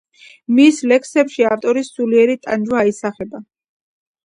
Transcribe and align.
მის 0.59 0.79
ლექსებში 0.91 1.45
ავტორის 1.51 1.93
სულიერი 1.99 2.39
ტანჯვა 2.47 2.83
აისახება. 2.87 3.45